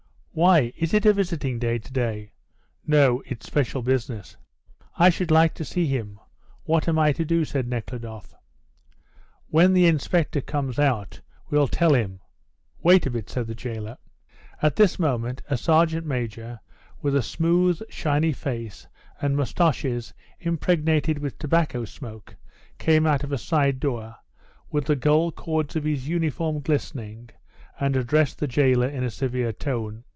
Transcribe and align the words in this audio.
"Why, 0.33 0.71
is 0.77 0.93
it 0.93 1.05
a 1.05 1.11
visiting 1.11 1.59
day 1.59 1.77
to 1.77 1.91
day?" 1.91 2.31
"No; 2.87 3.21
it's 3.25 3.45
special 3.45 3.81
business." 3.81 4.37
"I 4.95 5.09
should 5.09 5.29
like 5.29 5.53
to 5.55 5.65
see 5.65 5.87
him. 5.87 6.21
What 6.63 6.87
am 6.87 6.97
I 6.97 7.11
to 7.11 7.25
do?" 7.25 7.43
said 7.43 7.67
Nekhludoff. 7.67 8.33
"When 9.49 9.73
the 9.73 9.87
inspector 9.87 10.39
comes 10.39 10.79
out 10.79 11.19
you'll 11.51 11.67
tell 11.67 11.93
him 11.93 12.21
wait 12.81 13.05
a 13.05 13.09
bit," 13.09 13.29
said 13.29 13.45
the 13.47 13.53
jailer. 13.53 13.97
At 14.61 14.77
this 14.77 14.97
moment 14.97 15.41
a 15.49 15.57
sergeant 15.57 16.05
major, 16.07 16.61
with 17.01 17.13
a 17.17 17.21
smooth, 17.21 17.81
shiny 17.89 18.31
face 18.31 18.87
and 19.21 19.35
moustaches 19.35 20.13
impregnated 20.39 21.19
with 21.19 21.37
tobacco 21.39 21.83
smoke, 21.83 22.37
came 22.77 23.05
out 23.05 23.25
of 23.25 23.33
a 23.33 23.37
side 23.37 23.81
door, 23.81 24.15
with 24.69 24.85
the 24.85 24.95
gold 24.95 25.35
cords 25.35 25.75
of 25.75 25.83
his 25.83 26.07
uniform 26.07 26.61
glistening, 26.61 27.29
and 27.81 27.97
addressed 27.97 28.39
the 28.39 28.47
jailer 28.47 28.87
in 28.87 29.03
a 29.03 29.11
severe 29.11 29.51
tone. 29.51 30.05